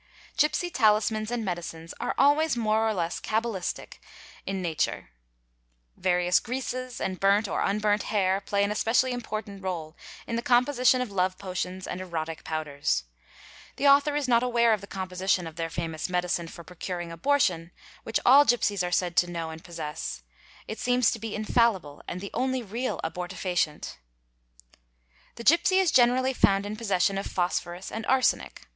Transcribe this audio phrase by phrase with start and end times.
[0.35, 3.99] Gipsy talismans and medicines are always more or less cabalistic
[4.47, 5.11] in '»a 372
[5.95, 6.05] WANDERING TRIBES nature.
[6.09, 9.93] Various greases and burnt or unburnt hair play an especially— important réle
[10.25, 13.03] in the composition of love potions and erotic powders.—
[13.77, 17.69] The author is not aware of the composition of their famous medicine for procuring abortion,
[18.01, 20.23] which all gipsies are said to know and possess;
[20.67, 23.97] it seems to be infallible and the only real abortifacient.
[24.63, 28.63] | The gipsy is generally found in possession of phosphorus and arsenic.